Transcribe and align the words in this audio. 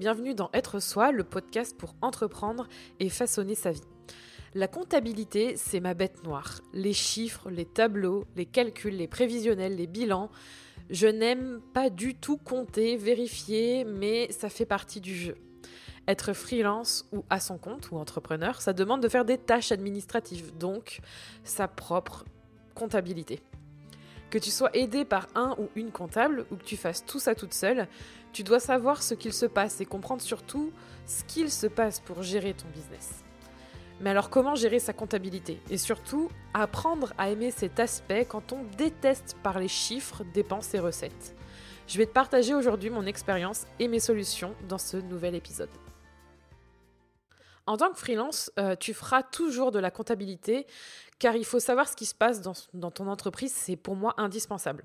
bienvenue 0.00 0.34
dans 0.34 0.48
Être 0.54 0.80
Soi, 0.80 1.12
le 1.12 1.24
podcast 1.24 1.76
pour 1.76 1.94
entreprendre 2.00 2.66
et 3.00 3.10
façonner 3.10 3.54
sa 3.54 3.70
vie. 3.70 3.82
La 4.54 4.66
comptabilité, 4.66 5.58
c'est 5.58 5.78
ma 5.78 5.92
bête 5.92 6.24
noire. 6.24 6.62
Les 6.72 6.94
chiffres, 6.94 7.50
les 7.50 7.66
tableaux, 7.66 8.24
les 8.34 8.46
calculs, 8.46 8.96
les 8.96 9.08
prévisionnels, 9.08 9.76
les 9.76 9.86
bilans. 9.86 10.30
Je 10.88 11.06
n'aime 11.06 11.60
pas 11.74 11.90
du 11.90 12.14
tout 12.14 12.38
compter, 12.38 12.96
vérifier, 12.96 13.84
mais 13.84 14.32
ça 14.32 14.48
fait 14.48 14.64
partie 14.64 15.02
du 15.02 15.14
jeu. 15.14 15.36
Être 16.08 16.32
freelance 16.32 17.06
ou 17.12 17.22
à 17.28 17.38
son 17.38 17.58
compte 17.58 17.90
ou 17.90 17.98
entrepreneur, 17.98 18.62
ça 18.62 18.72
demande 18.72 19.02
de 19.02 19.08
faire 19.10 19.26
des 19.26 19.36
tâches 19.36 19.70
administratives, 19.70 20.56
donc 20.56 21.00
sa 21.44 21.68
propre 21.68 22.24
comptabilité. 22.74 23.42
Que 24.30 24.38
tu 24.38 24.50
sois 24.50 24.70
aidé 24.76 25.04
par 25.04 25.26
un 25.34 25.56
ou 25.58 25.68
une 25.74 25.90
comptable 25.90 26.46
ou 26.50 26.56
que 26.56 26.64
tu 26.64 26.76
fasses 26.76 27.04
tout 27.04 27.18
ça 27.18 27.34
toute 27.34 27.52
seule, 27.52 27.88
tu 28.32 28.44
dois 28.44 28.60
savoir 28.60 29.02
ce 29.02 29.14
qu'il 29.14 29.32
se 29.32 29.46
passe 29.46 29.80
et 29.80 29.86
comprendre 29.86 30.22
surtout 30.22 30.72
ce 31.04 31.24
qu'il 31.24 31.50
se 31.50 31.66
passe 31.66 31.98
pour 31.98 32.22
gérer 32.22 32.54
ton 32.54 32.68
business. 32.68 33.24
Mais 34.00 34.10
alors 34.10 34.30
comment 34.30 34.54
gérer 34.54 34.78
sa 34.78 34.92
comptabilité? 34.92 35.60
Et 35.68 35.76
surtout, 35.76 36.30
apprendre 36.54 37.12
à 37.18 37.28
aimer 37.30 37.50
cet 37.50 37.80
aspect 37.80 38.24
quand 38.24 38.52
on 38.52 38.64
déteste 38.78 39.36
par 39.42 39.58
les 39.58 39.68
chiffres, 39.68 40.24
dépenses 40.32 40.72
et 40.74 40.78
recettes. 40.78 41.36
Je 41.86 41.98
vais 41.98 42.06
te 42.06 42.12
partager 42.12 42.54
aujourd'hui 42.54 42.88
mon 42.88 43.04
expérience 43.04 43.66
et 43.80 43.88
mes 43.88 43.98
solutions 43.98 44.54
dans 44.68 44.78
ce 44.78 44.96
nouvel 44.96 45.34
épisode. 45.34 45.68
En 47.66 47.76
tant 47.76 47.90
que 47.90 47.98
freelance, 47.98 48.50
euh, 48.58 48.74
tu 48.76 48.94
feras 48.94 49.22
toujours 49.22 49.70
de 49.70 49.78
la 49.78 49.90
comptabilité 49.90 50.66
car 51.18 51.36
il 51.36 51.44
faut 51.44 51.60
savoir 51.60 51.88
ce 51.88 51.96
qui 51.96 52.06
se 52.06 52.14
passe 52.14 52.40
dans, 52.40 52.90
ton 52.90 53.06
entreprise, 53.06 53.52
c'est 53.54 53.76
pour 53.76 53.94
moi 53.94 54.14
indispensable. 54.16 54.84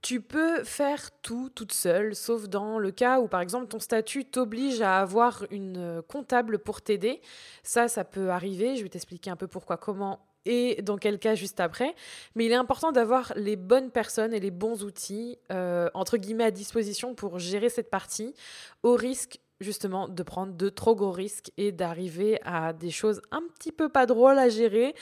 Tu 0.00 0.22
peux 0.22 0.64
faire 0.64 1.10
tout 1.20 1.50
toute 1.50 1.72
seule, 1.72 2.14
sauf 2.14 2.48
dans 2.48 2.78
le 2.78 2.90
cas 2.90 3.20
où, 3.20 3.28
par 3.28 3.42
exemple, 3.42 3.66
ton 3.66 3.80
statut 3.80 4.24
t'oblige 4.24 4.80
à 4.80 4.98
avoir 4.98 5.44
une 5.50 6.00
comptable 6.08 6.58
pour 6.58 6.80
t'aider. 6.80 7.20
Ça, 7.62 7.88
ça 7.88 8.04
peut 8.04 8.30
arriver. 8.30 8.76
Je 8.76 8.82
vais 8.82 8.88
t'expliquer 8.88 9.28
un 9.28 9.36
peu 9.36 9.46
pourquoi, 9.46 9.76
comment 9.76 10.24
et 10.46 10.80
dans 10.82 10.96
quel 10.96 11.18
cas 11.18 11.34
juste 11.34 11.60
après. 11.60 11.94
Mais 12.34 12.46
il 12.46 12.52
est 12.52 12.56
important 12.56 12.92
d'avoir 12.92 13.32
les 13.36 13.56
bonnes 13.56 13.90
personnes 13.90 14.32
et 14.32 14.40
les 14.40 14.50
bons 14.50 14.84
outils, 14.84 15.38
euh, 15.52 15.88
entre 15.94 16.16
guillemets, 16.16 16.44
à 16.44 16.50
disposition 16.50 17.14
pour 17.14 17.38
gérer 17.38 17.68
cette 17.68 17.90
partie, 17.90 18.34
au 18.82 18.94
risque 18.94 19.40
justement 19.60 20.08
de 20.08 20.22
prendre 20.22 20.54
de 20.54 20.68
trop 20.68 20.94
gros 20.94 21.12
risques 21.12 21.52
et 21.56 21.72
d'arriver 21.72 22.40
à 22.44 22.72
des 22.72 22.90
choses 22.90 23.20
un 23.30 23.42
petit 23.54 23.72
peu 23.72 23.88
pas 23.88 24.06
drôles 24.06 24.38
à 24.38 24.48
gérer 24.48 24.94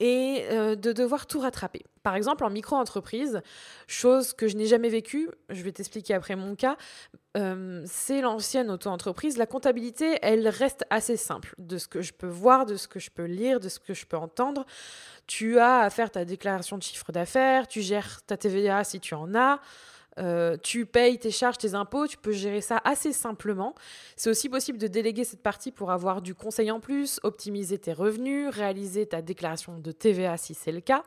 et 0.00 0.44
euh, 0.50 0.76
de 0.76 0.92
devoir 0.92 1.26
tout 1.26 1.40
rattraper. 1.40 1.84
Par 2.02 2.14
exemple, 2.14 2.44
en 2.44 2.50
micro-entreprise, 2.50 3.42
chose 3.86 4.32
que 4.32 4.46
je 4.46 4.56
n'ai 4.56 4.66
jamais 4.66 4.88
vécue, 4.88 5.28
je 5.50 5.62
vais 5.62 5.72
t'expliquer 5.72 6.14
après 6.14 6.36
mon 6.36 6.54
cas, 6.54 6.76
euh, 7.36 7.82
c'est 7.86 8.20
l'ancienne 8.20 8.70
auto-entreprise. 8.70 9.36
La 9.36 9.46
comptabilité, 9.46 10.18
elle 10.22 10.48
reste 10.48 10.84
assez 10.90 11.16
simple. 11.16 11.54
De 11.58 11.78
ce 11.78 11.88
que 11.88 12.00
je 12.00 12.12
peux 12.12 12.28
voir, 12.28 12.64
de 12.64 12.76
ce 12.76 12.86
que 12.86 13.00
je 13.00 13.10
peux 13.10 13.24
lire, 13.24 13.60
de 13.60 13.68
ce 13.68 13.80
que 13.80 13.94
je 13.94 14.06
peux 14.06 14.16
entendre. 14.16 14.64
Tu 15.26 15.58
as 15.58 15.80
à 15.80 15.90
faire 15.90 16.10
ta 16.10 16.24
déclaration 16.24 16.78
de 16.78 16.82
chiffre 16.82 17.10
d'affaires, 17.12 17.66
tu 17.66 17.82
gères 17.82 18.22
ta 18.22 18.36
TVA 18.36 18.84
si 18.84 19.00
tu 19.00 19.14
en 19.14 19.34
as. 19.34 19.60
Euh, 20.18 20.56
tu 20.62 20.86
payes 20.86 21.18
tes 21.18 21.30
charges, 21.30 21.58
tes 21.58 21.74
impôts, 21.74 22.06
tu 22.06 22.16
peux 22.16 22.32
gérer 22.32 22.60
ça 22.60 22.80
assez 22.84 23.12
simplement. 23.12 23.74
C'est 24.16 24.30
aussi 24.30 24.48
possible 24.48 24.78
de 24.78 24.86
déléguer 24.86 25.24
cette 25.24 25.42
partie 25.42 25.70
pour 25.70 25.90
avoir 25.90 26.22
du 26.22 26.34
conseil 26.34 26.70
en 26.70 26.80
plus, 26.80 27.20
optimiser 27.22 27.78
tes 27.78 27.92
revenus, 27.92 28.48
réaliser 28.48 29.06
ta 29.06 29.22
déclaration 29.22 29.78
de 29.78 29.92
TVA 29.92 30.36
si 30.36 30.54
c'est 30.54 30.72
le 30.72 30.80
cas, 30.80 31.02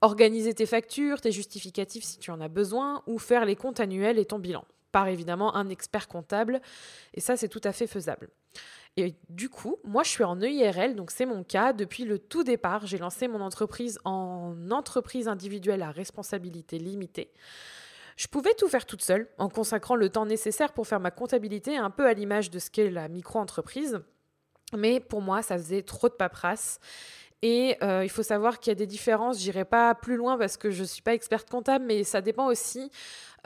organiser 0.00 0.54
tes 0.54 0.66
factures, 0.66 1.20
tes 1.20 1.32
justificatifs 1.32 2.04
si 2.04 2.18
tu 2.18 2.30
en 2.30 2.40
as 2.40 2.48
besoin, 2.48 3.02
ou 3.06 3.18
faire 3.18 3.44
les 3.44 3.56
comptes 3.56 3.80
annuels 3.80 4.18
et 4.18 4.24
ton 4.24 4.38
bilan. 4.38 4.64
Par 4.92 5.06
évidemment 5.06 5.54
un 5.54 5.68
expert 5.68 6.08
comptable, 6.08 6.60
et 7.14 7.20
ça 7.20 7.36
c'est 7.36 7.48
tout 7.48 7.60
à 7.62 7.72
fait 7.72 7.86
faisable. 7.86 8.28
Et 8.96 9.14
du 9.28 9.48
coup, 9.48 9.76
moi, 9.84 10.02
je 10.02 10.08
suis 10.08 10.24
en 10.24 10.40
EIRL, 10.40 10.96
donc 10.96 11.12
c'est 11.12 11.26
mon 11.26 11.44
cas. 11.44 11.72
Depuis 11.72 12.04
le 12.04 12.18
tout 12.18 12.42
départ, 12.42 12.86
j'ai 12.86 12.98
lancé 12.98 13.28
mon 13.28 13.40
entreprise 13.40 14.00
en 14.04 14.56
entreprise 14.70 15.28
individuelle 15.28 15.82
à 15.82 15.92
responsabilité 15.92 16.78
limitée. 16.78 17.30
Je 18.20 18.26
pouvais 18.26 18.52
tout 18.52 18.68
faire 18.68 18.84
toute 18.84 19.00
seule, 19.00 19.28
en 19.38 19.48
consacrant 19.48 19.96
le 19.96 20.10
temps 20.10 20.26
nécessaire 20.26 20.74
pour 20.74 20.86
faire 20.86 21.00
ma 21.00 21.10
comptabilité, 21.10 21.78
un 21.78 21.88
peu 21.88 22.06
à 22.06 22.12
l'image 22.12 22.50
de 22.50 22.58
ce 22.58 22.68
qu'est 22.68 22.90
la 22.90 23.08
micro-entreprise. 23.08 24.02
Mais 24.76 25.00
pour 25.00 25.22
moi, 25.22 25.40
ça 25.40 25.56
faisait 25.56 25.80
trop 25.80 26.10
de 26.10 26.12
paperasse. 26.12 26.80
Et 27.40 27.78
euh, 27.82 28.04
il 28.04 28.10
faut 28.10 28.22
savoir 28.22 28.60
qu'il 28.60 28.72
y 28.72 28.72
a 28.72 28.74
des 28.74 28.86
différences. 28.86 29.40
J'irai 29.40 29.64
pas 29.64 29.94
plus 29.94 30.16
loin 30.16 30.36
parce 30.36 30.58
que 30.58 30.70
je 30.70 30.82
ne 30.82 30.86
suis 30.86 31.00
pas 31.00 31.14
experte 31.14 31.48
comptable, 31.48 31.86
mais 31.86 32.04
ça 32.04 32.20
dépend 32.20 32.48
aussi 32.48 32.90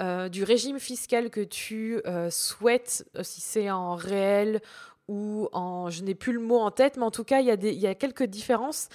euh, 0.00 0.28
du 0.28 0.42
régime 0.42 0.80
fiscal 0.80 1.30
que 1.30 1.42
tu 1.42 2.00
euh, 2.04 2.28
souhaites, 2.30 3.08
si 3.22 3.40
c'est 3.40 3.70
en 3.70 3.94
réel 3.94 4.60
ou 5.06 5.48
en, 5.52 5.88
je 5.88 6.02
n'ai 6.02 6.16
plus 6.16 6.32
le 6.32 6.40
mot 6.40 6.58
en 6.58 6.72
tête, 6.72 6.96
mais 6.96 7.04
en 7.04 7.12
tout 7.12 7.22
cas, 7.22 7.38
il 7.38 7.46
y 7.46 7.50
a, 7.52 7.56
des, 7.56 7.70
il 7.70 7.78
y 7.80 7.86
a 7.86 7.94
quelques 7.94 8.24
différences. 8.24 8.88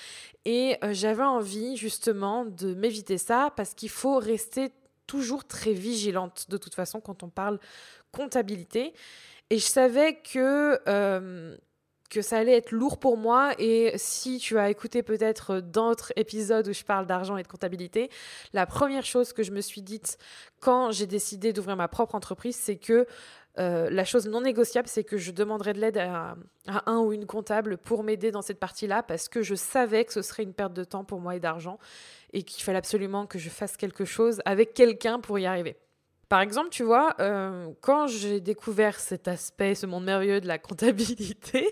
Et 0.44 0.75
j'avais 0.91 1.23
envie 1.23 1.78
justement 1.78 2.44
de 2.44 2.73
m'éviter 2.73 3.17
ça 3.17 3.53
parce 3.56 3.73
qu'il 3.75 3.90
faut 3.90 4.17
rester 4.17 4.73
toujours 5.09 5.46
très 5.47 5.74
vigilante 5.74 6.46
de 6.50 6.58
toute 6.58 6.75
façon 6.75 7.02
quand 7.02 7.24
on 7.24 7.30
parle 7.30 7.59
comptabilité. 8.12 8.94
Et 9.50 9.58
je 9.58 9.66
savais 9.66 10.20
que, 10.22 10.80
euh, 10.88 11.58
que 12.12 12.22
ça 12.22 12.38
allait 12.38 12.56
être 12.56 12.72
lourd 12.72 13.00
pour 13.00 13.18
moi. 13.18 13.53
Et 13.58 13.94
si 13.97 14.38
tu 14.38 14.59
as 14.59 14.70
écouté 14.70 15.02
peut-être 15.02 15.62
d'autres 15.62 16.14
épisodes 16.16 16.68
où 16.68 16.74
je 16.74 16.84
parle 16.84 17.08
d'argent 17.08 17.38
et 17.38 17.44
de 17.44 17.47
comptabilité, 17.47 18.12
la 18.53 18.68
première 18.68 19.03
chose 19.03 19.34
que 19.34 19.42
je 19.42 19.52
me 19.52 19.62
suis 19.62 19.81
dite 19.81 20.20
quand 20.59 20.92
j'ai 20.92 21.08
décidé 21.08 21.53
d'ouvrir 21.53 21.76
ma 21.76 21.88
propre 21.88 22.14
entreprise, 22.14 22.56
c'est 22.56 22.78
que 22.78 23.08
euh, 23.59 23.90
la 23.90 24.06
chose 24.06 24.28
non 24.28 24.42
négociable, 24.42 24.88
c'est 24.88 25.03
que 25.03 25.18
je 25.18 25.31
demanderai 25.31 25.74
de 25.74 25.81
l'aide 25.81 25.97
à, 25.97 26.36
un 26.86 27.00
ou 27.00 27.12
une 27.12 27.25
comptable 27.25 27.78
pour 27.78 28.03
m'aider 28.03 28.31
dans 28.31 28.42
cette 28.42 28.59
partie-là 28.59 29.03
parce 29.03 29.28
que 29.28 29.42
je 29.42 29.56
savais 29.56 30.06
que 30.06 30.14
ce 30.14 30.22
serait 30.22 30.44
une 30.44 30.53
perte 30.53 30.74
de 30.74 30.84
temps 30.84 31.03
pour 31.03 31.20
moi 31.20 31.36
et 31.36 31.40
d'argent 31.40 31.78
et 32.31 32.44
qu'il 32.44 32.64
fallait 32.64 32.78
absolument 32.78 33.25
que 33.25 33.38
je 33.38 33.50
fasse 33.50 33.75
quelque 33.75 34.06
chose 34.06 34.42
avec 34.46 34.74
quelqu'un 34.74 35.20
pour 35.20 35.40
y 35.40 35.46
arriver. 35.46 35.75
Par 36.30 36.42
exemple, 36.42 36.70
tu 36.70 36.84
vois, 36.84 37.16
euh, 37.20 37.70
quand 37.81 38.06
j'ai 38.06 38.40
découvert 38.40 39.00
cet 39.00 39.28
aspect, 39.28 39.74
ce 39.74 39.88
monde 39.88 40.06
merveilleux 40.06 40.40
de 40.40 40.47
la 40.47 40.59
comptabilité, 40.59 41.72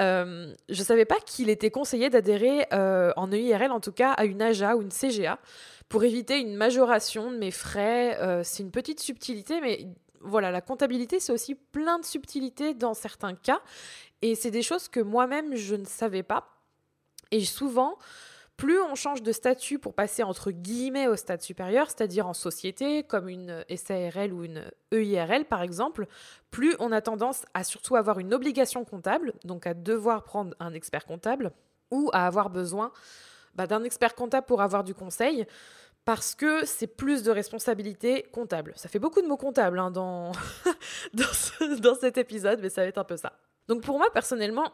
euh, 0.00 0.52
je 0.70 0.78
ne 0.78 0.84
savais 0.84 1.04
pas 1.04 1.20
qu'il 1.26 1.50
était 1.50 1.70
conseillé 1.70 2.08
d'adhérer 2.08 2.66
en 2.72 3.30
EIRL, 3.30 3.70
en 3.70 3.80
tout 3.80 3.92
cas, 3.92 4.12
à 4.12 4.24
une 4.24 4.40
AJA 4.40 4.76
ou 4.76 4.82
une 4.82 4.90
CGA 4.90 5.38
pour 5.90 6.04
éviter 6.04 6.40
une 6.40 6.56
majoration 6.56 7.30
de 7.30 7.36
mes 7.36 7.50
frais. 7.50 8.18
c'est 8.44 8.62
une 8.62 8.70
petite 8.70 8.98
subtilité, 9.00 9.60
mais 9.60 9.86
voilà, 10.22 10.50
la 10.50 10.60
comptabilité, 10.60 11.20
c'est 11.20 11.32
aussi 11.32 11.54
plein 11.54 11.98
de 11.98 12.04
subtilités 12.04 12.74
dans 12.74 12.94
certains 12.94 13.34
cas. 13.34 13.60
Et 14.22 14.34
c'est 14.34 14.50
des 14.50 14.62
choses 14.62 14.88
que 14.88 15.00
moi-même, 15.00 15.54
je 15.56 15.74
ne 15.74 15.84
savais 15.84 16.22
pas. 16.22 16.48
Et 17.30 17.44
souvent, 17.44 17.98
plus 18.56 18.80
on 18.80 18.94
change 18.94 19.22
de 19.22 19.32
statut 19.32 19.78
pour 19.78 19.94
passer 19.94 20.22
entre 20.22 20.50
guillemets 20.50 21.08
au 21.08 21.16
stade 21.16 21.42
supérieur, 21.42 21.88
c'est-à-dire 21.88 22.26
en 22.26 22.34
société, 22.34 23.02
comme 23.02 23.28
une 23.28 23.64
SARL 23.74 24.32
ou 24.32 24.44
une 24.44 24.64
EIRL 24.92 25.46
par 25.46 25.62
exemple, 25.62 26.06
plus 26.50 26.76
on 26.78 26.92
a 26.92 27.00
tendance 27.00 27.44
à 27.54 27.64
surtout 27.64 27.96
avoir 27.96 28.18
une 28.18 28.32
obligation 28.32 28.84
comptable, 28.84 29.32
donc 29.44 29.66
à 29.66 29.74
devoir 29.74 30.22
prendre 30.22 30.54
un 30.60 30.74
expert 30.74 31.06
comptable, 31.06 31.52
ou 31.90 32.10
à 32.12 32.26
avoir 32.26 32.50
besoin 32.50 32.92
bah, 33.54 33.66
d'un 33.66 33.84
expert 33.84 34.14
comptable 34.14 34.46
pour 34.46 34.62
avoir 34.62 34.84
du 34.84 34.94
conseil 34.94 35.46
parce 36.04 36.34
que 36.34 36.66
c'est 36.66 36.88
plus 36.88 37.22
de 37.22 37.30
responsabilité 37.30 38.24
comptable. 38.32 38.72
Ça 38.76 38.88
fait 38.88 38.98
beaucoup 38.98 39.22
de 39.22 39.26
mots 39.26 39.36
comptables 39.36 39.78
hein, 39.78 39.90
dans, 39.90 40.32
dans, 41.14 41.94
cet 41.94 42.18
épisode, 42.18 42.60
mais 42.60 42.70
ça 42.70 42.82
va 42.82 42.88
être 42.88 42.98
un 42.98 43.04
peu 43.04 43.16
ça. 43.16 43.32
Donc 43.68 43.82
pour 43.82 43.98
moi, 43.98 44.08
personnellement, 44.12 44.72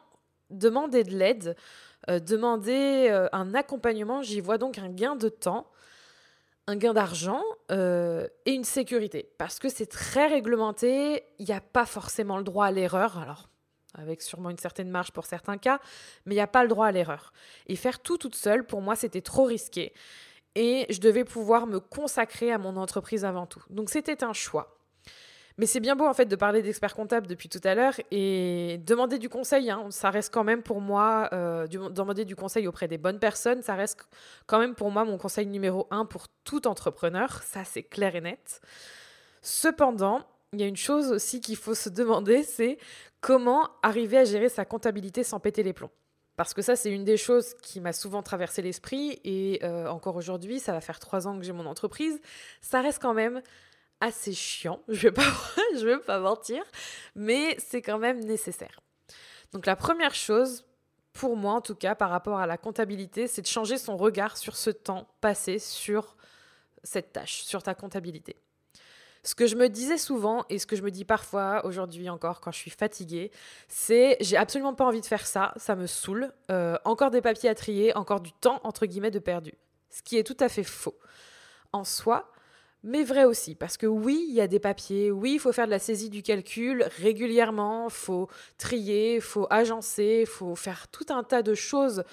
demander 0.51 1.05
de 1.05 1.15
l'aide, 1.15 1.57
euh, 2.09 2.19
demander 2.19 3.09
euh, 3.11 3.29
un 3.33 3.55
accompagnement, 3.55 4.23
j'y 4.23 4.41
vois 4.41 4.57
donc 4.57 4.79
un 4.79 4.89
gain 4.89 5.17
de 5.17 5.29
temps, 5.29 5.71
un 6.67 6.77
gain 6.77 6.95
d'argent 6.95 7.43
euh, 7.71 8.27
et 8.47 8.53
une 8.53 8.65
sécurité. 8.65 9.31
Parce 9.37 9.59
que 9.59 9.69
c'est 9.69 9.87
très 9.87 10.29
réglementé, 10.29 11.25
il 11.39 11.45
n'y 11.45 11.55
a 11.55 11.61
pas 11.61 11.85
forcément 11.85 12.39
le 12.39 12.45
droit 12.45 12.67
à 12.67 12.71
l'erreur. 12.71 13.19
Alors, 13.19 13.51
avec 13.95 14.23
sûrement 14.23 14.49
une 14.49 14.59
certaine 14.59 14.91
marge 14.91 15.13
pour 15.13 15.27
certains 15.27 15.59
cas, 15.59 15.79
mais 16.25 16.35
il 16.35 16.39
n'y 16.39 16.43
a 16.43 16.47
pas 16.47 16.63
le 16.63 16.69
droit 16.69 16.87
à 16.87 16.93
l'erreur. 16.93 17.35
Et 17.67 17.77
faire 17.77 18.01
tout 18.01 18.17
toute 18.17 18.35
seule, 18.35 18.65
pour 18.65 18.81
moi, 18.81 18.97
c'était 18.97 19.23
trop 19.23 19.45
risqué 19.45 19.93
et 20.59 20.87
je 20.91 20.99
devais 20.99 21.23
pouvoir 21.23 21.69
me 21.69 21.79
consacrer 21.79 22.51
à 22.51 22.59
mon 22.59 22.77
entreprise 22.77 23.25
avant 23.25 23.47
tout. 23.47 23.63
Donc 23.71 23.91
c'était 23.91 24.25
un 24.25 24.33
choix. 24.33 24.75
Mais 25.57 25.67
c'est 25.67 25.79
bien 25.79 25.95
beau 25.95 26.05
en 26.05 26.15
fait 26.15 26.27
de 26.27 26.35
parler 26.35 26.63
d'expert 26.63 26.95
comptable 26.95 27.29
depuis 27.29 27.49
tout 27.49 27.61
à 27.63 27.77
l'heure 27.77 27.95
et 28.11 28.81
demander 28.85 29.19
du 29.19 29.29
conseil, 29.29 29.71
hein, 29.71 29.87
ça 29.91 30.11
reste 30.11 30.35
quand 30.35 30.43
même 30.45 30.63
pour 30.63 30.81
moi, 30.81 31.29
euh, 31.33 31.67
demander 31.67 32.25
du 32.25 32.35
conseil 32.35 32.67
auprès 32.67 32.89
des 32.89 32.99
bonnes 32.99 33.21
personnes, 33.21 33.63
ça 33.63 33.75
reste 33.75 34.09
quand 34.47 34.59
même 34.59 34.75
pour 34.75 34.91
moi 34.91 35.05
mon 35.05 35.17
conseil 35.17 35.47
numéro 35.47 35.87
un 35.91 36.05
pour 36.05 36.27
tout 36.45 36.67
entrepreneur, 36.67 37.43
ça 37.45 37.65
c'est 37.65 37.85
clair 37.85 38.17
et 38.17 38.21
net. 38.21 38.61
Cependant, 39.43 40.23
il 40.53 40.61
y 40.61 40.65
a 40.65 40.67
une 40.67 40.77
chose 40.77 41.13
aussi 41.13 41.41
qu'il 41.41 41.57
faut 41.57 41.75
se 41.75 41.89
demander, 41.89 42.43
c'est 42.43 42.79
comment 43.21 43.69
arriver 43.83 44.19
à 44.19 44.25
gérer 44.25 44.49
sa 44.49 44.65
comptabilité 44.65 45.23
sans 45.23 45.39
péter 45.39 45.63
les 45.63 45.73
plombs. 45.73 45.91
Parce 46.39 46.55
que 46.55 46.63
ça, 46.63 46.77
c'est 46.77 46.93
une 46.93 47.03
des 47.03 47.17
choses 47.17 47.55
qui 47.63 47.81
m'a 47.81 47.93
souvent 47.93 48.23
traversé 48.23 48.63
l'esprit. 48.63 49.21
Et 49.25 49.59
euh, 49.65 49.89
encore 49.89 50.15
aujourd'hui, 50.15 50.61
ça 50.61 50.71
va 50.71 50.81
faire 50.81 51.01
trois 51.01 51.27
ans 51.27 51.37
que 51.37 51.45
j'ai 51.45 51.53
mon 51.53 51.67
entreprise. 51.67 52.21
Ça 52.61 52.81
reste 52.81 53.03
quand 53.03 53.13
même 53.13 53.43
assez 54.01 54.33
chiant, 54.33 54.81
je 54.87 55.09
vais 55.09 55.23
vais 55.85 55.99
pas 55.99 56.21
mentir, 56.21 56.63
mais 57.17 57.57
c'est 57.59 57.83
quand 57.83 57.99
même 57.99 58.21
nécessaire. 58.21 58.81
Donc 59.53 59.67
la 59.67 59.75
première 59.75 60.15
chose, 60.15 60.65
pour 61.13 61.37
moi 61.37 61.55
en 61.55 61.61
tout 61.61 61.75
cas, 61.75 61.97
par 61.97 62.11
rapport 62.11 62.39
à 62.39 62.47
la 62.47 62.57
comptabilité, 62.57 63.27
c'est 63.27 63.43
de 63.43 63.49
changer 63.49 63.77
son 63.77 63.97
regard 63.97 64.37
sur 64.37 64.55
ce 64.55 64.71
temps 64.71 65.09
passé 65.21 65.59
sur 65.59 66.17
cette 66.85 67.13
tâche, 67.13 67.43
sur 67.43 67.65
ta 67.65 67.75
comptabilité. 67.75 68.37
Ce 69.23 69.35
que 69.35 69.47
je 69.47 69.57
me 69.57 69.69
disais 69.69 69.99
souvent 69.99 70.45
et 70.49 70.59
ce 70.59 70.67
que 70.67 70.77
je 70.77 70.83
me 70.83 70.91
dis 70.91 71.05
parfois 71.05 71.65
aujourd'hui 71.65 72.09
encore 72.09 72.41
quand 72.41 72.53
je 72.53 72.59
suis 72.59 72.71
fatiguée, 72.71 73.31
c'est 73.69 74.17
j'ai 74.21 74.37
absolument 74.37 74.75
pas 74.75 74.85
envie 74.85 75.01
de 75.01 75.07
faire 75.07 75.27
ça, 75.27 75.53
ça 75.57 75.77
me 75.77 75.87
saoule. 75.87 76.33
Euh, 76.51 76.77
encore 76.85 77.11
des 77.11 77.21
papiers 77.21 77.49
à 77.49 77.55
trier, 77.55 77.95
encore 77.97 78.21
du 78.21 78.33
temps 78.33 78.61
entre 78.65 78.87
guillemets 78.87 79.11
de 79.11 79.19
perdu. 79.19 79.53
Ce 79.91 80.03
qui 80.03 80.17
est 80.17 80.25
tout 80.25 80.37
à 80.41 80.49
fait 80.49 80.65
faux 80.65 80.99
en 81.73 81.85
soi, 81.85 82.31
mais 82.85 83.03
vrai 83.03 83.25
aussi, 83.25 83.55
parce 83.55 83.77
que 83.77 83.87
oui, 83.87 84.25
il 84.29 84.35
y 84.35 84.41
a 84.41 84.47
des 84.47 84.61
papiers, 84.61 85.11
oui, 85.11 85.35
il 85.35 85.39
faut 85.41 85.53
faire 85.53 85.67
de 85.67 85.73
la 85.73 85.81
saisie 85.81 86.11
du 86.11 86.23
calcul 86.23 86.89
régulièrement, 86.99 87.89
faut 87.89 88.29
trier, 88.57 89.21
faut 89.21 89.49
agencer, 89.51 90.25
faut 90.27 90.55
faire 90.55 90.87
tout 90.89 91.07
un 91.09 91.25
tas 91.25 91.43
de 91.43 91.55
choses 91.55 92.05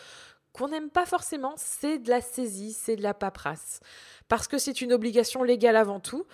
qu'on 0.54 0.70
n'aime 0.70 0.90
pas 0.90 1.06
forcément, 1.06 1.54
c'est 1.58 2.00
de 2.00 2.10
la 2.10 2.22
saisie, 2.22 2.74
c'est 2.74 2.96
de 2.96 3.04
la 3.04 3.14
paperasse. 3.14 3.82
Parce 4.28 4.48
que 4.48 4.58
c'est 4.58 4.82
une 4.82 4.94
obligation 4.94 5.44
légale 5.44 5.76
avant 5.76 6.00
tout, 6.00 6.26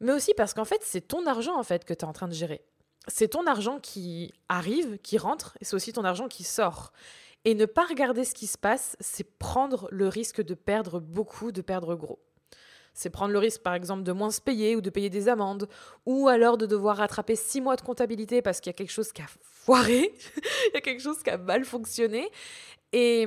mais 0.00 0.12
aussi 0.12 0.34
parce 0.34 0.54
qu'en 0.54 0.64
fait, 0.64 0.80
c'est 0.82 1.00
ton 1.00 1.26
argent 1.26 1.58
en 1.58 1.62
fait 1.62 1.84
que 1.84 1.94
tu 1.94 2.00
es 2.00 2.08
en 2.08 2.12
train 2.12 2.28
de 2.28 2.34
gérer. 2.34 2.62
C'est 3.08 3.28
ton 3.28 3.46
argent 3.46 3.78
qui 3.80 4.32
arrive, 4.48 4.98
qui 4.98 5.18
rentre, 5.18 5.56
et 5.60 5.64
c'est 5.64 5.74
aussi 5.74 5.92
ton 5.92 6.04
argent 6.04 6.28
qui 6.28 6.44
sort. 6.44 6.92
Et 7.44 7.54
ne 7.54 7.64
pas 7.64 7.86
regarder 7.86 8.24
ce 8.24 8.34
qui 8.34 8.46
se 8.46 8.58
passe, 8.58 8.96
c'est 9.00 9.38
prendre 9.38 9.88
le 9.90 10.08
risque 10.08 10.42
de 10.42 10.54
perdre 10.54 11.00
beaucoup, 11.00 11.52
de 11.52 11.62
perdre 11.62 11.94
gros. 11.94 12.18
C'est 12.92 13.10
prendre 13.10 13.32
le 13.32 13.38
risque, 13.38 13.62
par 13.62 13.74
exemple, 13.74 14.02
de 14.02 14.12
moins 14.12 14.32
se 14.32 14.40
payer 14.40 14.74
ou 14.74 14.80
de 14.80 14.90
payer 14.90 15.08
des 15.08 15.28
amendes, 15.28 15.68
ou 16.04 16.28
alors 16.28 16.58
de 16.58 16.66
devoir 16.66 16.96
rattraper 16.96 17.36
six 17.36 17.60
mois 17.60 17.76
de 17.76 17.82
comptabilité 17.82 18.42
parce 18.42 18.60
qu'il 18.60 18.70
y 18.70 18.74
a 18.74 18.76
quelque 18.76 18.90
chose 18.90 19.12
qui 19.12 19.22
a 19.22 19.26
foiré, 19.40 20.12
il 20.36 20.74
y 20.74 20.76
a 20.76 20.80
quelque 20.80 21.00
chose 21.00 21.22
qui 21.22 21.30
a 21.30 21.38
mal 21.38 21.64
fonctionné. 21.64 22.28
Et, 22.92 23.24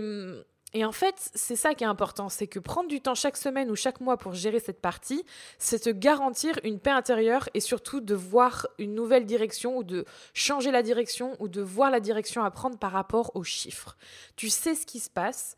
et 0.73 0.85
en 0.85 0.93
fait, 0.93 1.31
c'est 1.35 1.57
ça 1.57 1.73
qui 1.73 1.83
est 1.83 1.87
important, 1.87 2.29
c'est 2.29 2.47
que 2.47 2.59
prendre 2.59 2.87
du 2.87 3.01
temps 3.01 3.15
chaque 3.15 3.35
semaine 3.35 3.69
ou 3.69 3.75
chaque 3.75 3.99
mois 3.99 4.15
pour 4.17 4.33
gérer 4.33 4.59
cette 4.59 4.79
partie, 4.79 5.25
c'est 5.57 5.79
te 5.79 5.89
garantir 5.89 6.59
une 6.63 6.79
paix 6.79 6.91
intérieure 6.91 7.49
et 7.53 7.59
surtout 7.59 7.99
de 7.99 8.15
voir 8.15 8.67
une 8.77 8.95
nouvelle 8.95 9.25
direction 9.25 9.77
ou 9.77 9.83
de 9.83 10.05
changer 10.33 10.71
la 10.71 10.81
direction 10.81 11.35
ou 11.39 11.49
de 11.49 11.61
voir 11.61 11.91
la 11.91 11.99
direction 11.99 12.43
à 12.43 12.51
prendre 12.51 12.77
par 12.77 12.93
rapport 12.93 13.35
aux 13.35 13.43
chiffres. 13.43 13.97
Tu 14.37 14.49
sais 14.49 14.75
ce 14.75 14.85
qui 14.85 15.01
se 15.01 15.09
passe, 15.09 15.57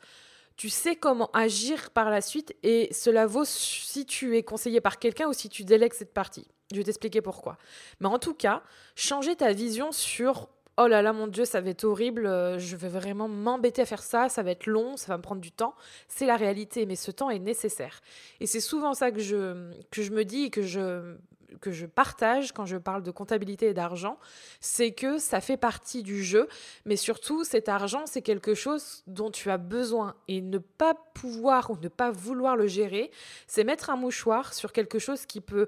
tu 0.58 0.70
sais 0.70 0.96
comment 0.96 1.30
agir 1.32 1.92
par 1.92 2.10
la 2.10 2.22
suite 2.22 2.56
et 2.64 2.90
cela 2.92 3.28
vaut 3.28 3.46
si 3.46 4.08
tu 4.08 4.36
es 4.36 4.42
conseillé 4.42 4.82
par 4.82 4.98
quelqu'un 4.98 5.28
ou 5.28 5.34
si 5.34 5.48
tu 5.48 5.64
délègues 5.64 5.94
cette 5.94 6.14
partie. 6.14 6.48
Je 6.72 6.78
vais 6.78 6.84
t'expliquer 6.84 7.22
pourquoi. 7.22 7.58
Mais 8.00 8.08
en 8.08 8.18
tout 8.18 8.34
cas, 8.34 8.64
changer 8.96 9.36
ta 9.36 9.54
vision 9.54 9.92
sur 9.92 10.50
oh 10.78 10.88
là 10.88 11.02
là 11.02 11.14
mon 11.14 11.28
dieu 11.28 11.46
ça 11.46 11.62
va 11.62 11.70
être 11.70 11.84
horrible, 11.84 12.26
euh, 12.26 12.58
je 12.60 12.76
vais 12.76 12.88
vraiment 12.88 13.28
m'embêter 13.28 13.82
à 13.82 13.86
faire 13.86 14.04
ça, 14.04 14.30
ça 14.30 14.44
va 14.44 14.52
être 14.52 14.68
long, 14.68 14.98
ça 14.98 15.08
va 15.08 15.18
me 15.18 15.24
prendre 15.24 15.42
du 15.42 15.52
temps, 15.52 15.76
c'est 16.08 16.26
la 16.26 16.38
réalité 16.38 16.86
mais 16.86 16.96
ce 16.96 17.12
temps 17.12 17.30
est 17.30 17.40
nécessaire. 17.40 18.02
Et 18.40 18.48
c'est 18.48 18.60
souvent 18.60 18.94
ça 18.94 19.12
que 19.12 19.20
je, 19.20 19.72
que 19.92 20.02
je 20.02 20.12
me 20.12 20.24
dis 20.24 20.44
et 20.44 20.50
que 20.50 20.62
je 20.62 21.16
que 21.62 21.72
je 21.72 21.86
partage 21.86 22.52
quand 22.52 22.66
je 22.66 22.78
parle 22.78 23.04
de 23.04 23.12
comptabilité 23.12 23.68
et 23.68 23.74
d'argent, 23.74 24.18
c'est 24.60 24.92
que 24.92 25.18
ça 25.18 25.42
fait 25.42 25.58
partie 25.58 26.04
du 26.04 26.24
jeu, 26.24 26.48
mais 26.86 26.96
surtout 26.96 27.44
cet 27.44 27.70
argent, 27.70 28.06
c'est 28.06 28.22
quelque 28.22 28.54
chose 28.54 29.04
dont 29.08 29.32
tu 29.32 29.50
as 29.50 29.58
besoin 29.58 30.16
et 30.28 30.42
ne 30.42 30.58
pas 30.58 30.96
pouvoir 31.14 31.72
ou 31.72 31.78
ne 31.82 31.88
pas 31.88 32.12
vouloir 32.12 32.56
le 32.56 32.68
gérer, 32.68 33.12
c'est 33.48 33.64
mettre 33.64 33.90
un 33.90 33.96
mouchoir 33.96 34.54
sur 34.54 34.74
quelque 34.74 35.00
chose 35.00 35.26
qui 35.26 35.42
peut 35.42 35.68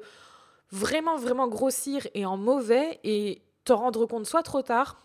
vraiment 0.71 1.15
vraiment 1.15 1.47
grossir 1.47 2.07
et 2.13 2.25
en 2.25 2.37
mauvais 2.37 2.99
et 3.03 3.41
te 3.65 3.73
rendre 3.73 4.05
compte 4.05 4.25
soit 4.25 4.43
trop 4.43 4.61
tard, 4.61 5.01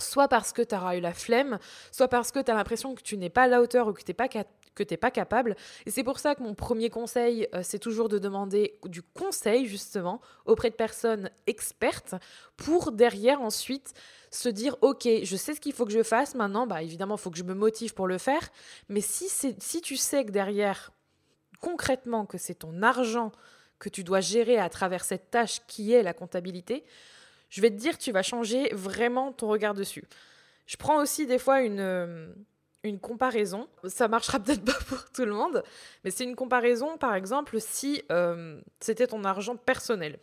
soit 0.00 0.28
parce 0.28 0.52
que 0.52 0.62
tu 0.62 0.74
auras 0.74 0.96
eu 0.96 1.00
la 1.00 1.12
flemme, 1.12 1.58
soit 1.92 2.08
parce 2.08 2.30
que 2.30 2.40
tu 2.40 2.50
as 2.50 2.54
l'impression 2.54 2.94
que 2.94 3.02
tu 3.02 3.16
n'es 3.16 3.30
pas 3.30 3.44
à 3.44 3.48
la 3.48 3.60
hauteur 3.60 3.88
ou 3.88 3.92
que 3.92 4.02
tu 4.02 4.10
n'es 4.10 4.14
pas 4.14 4.28
n'es 4.90 4.96
pas 4.96 5.10
capable. 5.10 5.56
Et 5.86 5.90
c'est 5.90 6.02
pour 6.02 6.18
ça 6.18 6.34
que 6.34 6.42
mon 6.42 6.54
premier 6.54 6.90
conseil, 6.90 7.46
euh, 7.54 7.60
c'est 7.62 7.78
toujours 7.78 8.08
de 8.08 8.18
demander 8.18 8.78
du 8.84 9.02
conseil, 9.02 9.66
justement, 9.66 10.20
auprès 10.46 10.70
de 10.70 10.74
personnes 10.74 11.30
expertes, 11.46 12.16
pour 12.56 12.90
derrière 12.90 13.40
ensuite 13.40 13.94
se 14.30 14.48
dire, 14.48 14.76
OK, 14.80 15.06
je 15.22 15.36
sais 15.36 15.54
ce 15.54 15.60
qu'il 15.60 15.72
faut 15.72 15.84
que 15.84 15.92
je 15.92 16.02
fasse 16.02 16.34
maintenant, 16.34 16.66
bah, 16.66 16.82
évidemment, 16.82 17.14
il 17.14 17.20
faut 17.20 17.30
que 17.30 17.38
je 17.38 17.44
me 17.44 17.54
motive 17.54 17.94
pour 17.94 18.08
le 18.08 18.18
faire, 18.18 18.48
mais 18.88 19.00
si, 19.00 19.28
si 19.28 19.80
tu 19.80 19.96
sais 19.96 20.24
que 20.24 20.32
derrière, 20.32 20.90
concrètement, 21.60 22.26
que 22.26 22.36
c'est 22.36 22.56
ton 22.56 22.82
argent 22.82 23.30
que 23.78 23.88
tu 23.88 24.02
dois 24.02 24.20
gérer 24.20 24.58
à 24.58 24.68
travers 24.68 25.04
cette 25.04 25.30
tâche 25.30 25.60
qui 25.68 25.92
est 25.92 26.02
la 26.02 26.14
comptabilité, 26.14 26.84
je 27.54 27.60
vais 27.60 27.70
te 27.70 27.76
dire, 27.76 27.98
tu 27.98 28.10
vas 28.10 28.24
changer 28.24 28.68
vraiment 28.72 29.30
ton 29.30 29.46
regard 29.46 29.74
dessus. 29.74 30.02
Je 30.66 30.76
prends 30.76 31.00
aussi 31.00 31.24
des 31.24 31.38
fois 31.38 31.62
une, 31.62 31.78
euh, 31.78 32.26
comparaison. 33.00 33.68
Ça 33.84 34.08
marchera 34.08 34.40
peut-être 34.40 34.64
pas 34.64 34.76
pour 34.88 35.04
tout 35.12 35.24
le 35.24 35.30
monde, 35.30 35.62
mais 36.02 36.10
c'est 36.10 36.24
une 36.24 36.34
comparaison, 36.34 36.98
par 36.98 37.14
exemple, 37.14 37.60
si 37.60 38.02
euh, 38.10 38.60
c'était 38.80 39.06
ton 39.06 39.22
argent 39.22 39.56
personnel. 39.56 40.18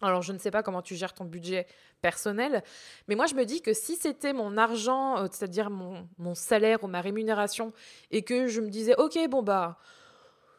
Alors, 0.00 0.22
je 0.22 0.32
ne 0.32 0.38
sais 0.38 0.50
pas 0.50 0.62
comment 0.62 0.80
tu 0.80 0.94
gères 0.96 1.12
ton 1.12 1.26
budget 1.26 1.66
personnel, 2.00 2.62
mais 3.06 3.16
moi, 3.16 3.26
je 3.26 3.34
me 3.34 3.44
dis 3.44 3.60
que 3.60 3.74
si 3.74 3.96
c'était 3.96 4.32
mon 4.32 4.56
argent, 4.56 5.18
euh, 5.18 5.26
c'est-à-dire 5.30 5.68
mon, 5.68 6.08
mon, 6.16 6.34
salaire 6.34 6.82
ou 6.84 6.86
ma 6.86 7.02
rémunération, 7.02 7.74
et 8.10 8.22
que 8.22 8.46
je 8.46 8.62
me 8.62 8.70
disais, 8.70 8.94
OK, 8.96 9.18
bon, 9.28 9.42
bah, 9.42 9.78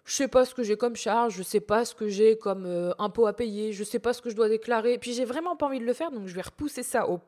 je 0.05 0.13
sais 0.13 0.27
pas 0.27 0.45
ce 0.45 0.53
que 0.53 0.63
j'ai 0.63 0.75
comme 0.75 0.95
charge, 0.95 1.35
je 1.35 1.43
sais 1.43 1.61
pas 1.61 1.85
ce 1.85 1.95
que 1.95 2.07
j'ai 2.09 2.37
comme 2.37 2.65
euh, 2.65 2.91
impôt 2.99 3.25
à 3.25 3.33
payer, 3.33 3.71
je 3.71 3.83
sais 3.83 3.99
pas 3.99 4.13
ce 4.13 4.21
que 4.21 4.29
je 4.29 4.35
dois 4.35 4.49
déclarer, 4.49 4.97
puis 4.97 5.13
j'ai 5.13 5.25
vraiment 5.25 5.55
pas 5.55 5.67
envie 5.67 5.79
de 5.79 5.85
le 5.85 5.93
faire, 5.93 6.11
donc 6.11 6.27
je 6.27 6.35
vais 6.35 6.41
repousser 6.41 6.83
ça 6.83 7.07
au 7.09 7.21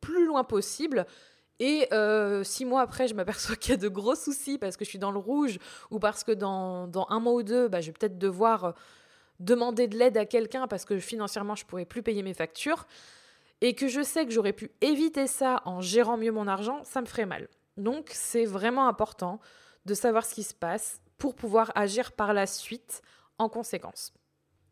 plus 0.00 0.26
loin 0.26 0.44
possible. 0.44 1.06
Et 1.58 1.86
euh, 1.92 2.42
six 2.44 2.64
mois 2.64 2.80
après, 2.80 3.08
je 3.08 3.14
m'aperçois 3.14 3.56
qu'il 3.60 3.70
y 3.70 3.74
a 3.74 3.76
de 3.76 3.88
gros 3.88 4.14
soucis 4.14 4.58
parce 4.58 4.76
que 4.76 4.84
je 4.84 4.90
suis 4.90 4.98
dans 4.98 5.12
le 5.12 5.18
rouge 5.18 5.58
ou 5.90 5.98
parce 5.98 6.24
que 6.24 6.32
dans, 6.32 6.86
dans 6.86 7.06
un 7.10 7.20
mois 7.20 7.34
ou 7.34 7.42
deux, 7.42 7.68
bah, 7.68 7.80
je 7.80 7.86
vais 7.86 7.92
peut-être 7.92 8.18
devoir 8.18 8.64
euh, 8.64 8.72
demander 9.40 9.88
de 9.88 9.96
l'aide 9.96 10.16
à 10.16 10.24
quelqu'un 10.24 10.66
parce 10.66 10.84
que 10.84 10.98
financièrement, 10.98 11.54
je 11.54 11.64
pourrais 11.66 11.84
plus 11.84 12.02
payer 12.02 12.22
mes 12.22 12.34
factures. 12.34 12.86
Et 13.60 13.74
que 13.74 13.86
je 13.86 14.02
sais 14.02 14.26
que 14.26 14.32
j'aurais 14.32 14.52
pu 14.52 14.72
éviter 14.80 15.28
ça 15.28 15.62
en 15.64 15.80
gérant 15.80 16.16
mieux 16.16 16.32
mon 16.32 16.48
argent, 16.48 16.82
ça 16.82 17.00
me 17.00 17.06
ferait 17.06 17.26
mal. 17.26 17.48
Donc, 17.76 18.10
c'est 18.12 18.44
vraiment 18.44 18.88
important 18.88 19.38
de 19.86 19.94
savoir 19.94 20.24
ce 20.24 20.34
qui 20.34 20.42
se 20.42 20.54
passe 20.54 21.01
pour 21.22 21.36
pouvoir 21.36 21.70
agir 21.76 22.10
par 22.10 22.34
la 22.34 22.48
suite 22.48 23.00
en 23.38 23.48
conséquence. 23.48 24.12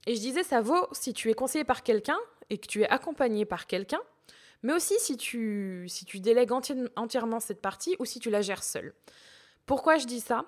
Et 0.08 0.16
je 0.16 0.20
disais, 0.20 0.42
ça 0.42 0.60
vaut 0.60 0.88
si 0.90 1.12
tu 1.12 1.30
es 1.30 1.34
conseillé 1.34 1.62
par 1.62 1.84
quelqu'un 1.84 2.18
et 2.48 2.58
que 2.58 2.66
tu 2.66 2.82
es 2.82 2.88
accompagné 2.88 3.44
par 3.44 3.68
quelqu'un 3.68 4.00
mais 4.62 4.72
aussi 4.74 4.94
si 4.98 5.16
tu, 5.16 5.86
si 5.88 6.04
tu 6.04 6.20
délègues 6.20 6.52
entièrement 6.96 7.40
cette 7.40 7.62
partie 7.62 7.96
ou 7.98 8.04
si 8.04 8.18
tu 8.18 8.30
la 8.30 8.42
gères 8.42 8.64
seule. 8.64 8.92
Pourquoi 9.64 9.96
je 9.96 10.06
dis 10.06 10.20
ça? 10.20 10.44